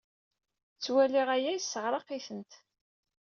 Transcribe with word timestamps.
Ttwaliɣ 0.75 1.27
aya 1.35 1.51
yesseɛraq-itent. 1.55 2.51